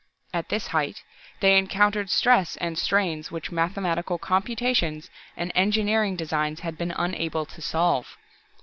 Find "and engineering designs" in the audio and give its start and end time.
5.37-6.61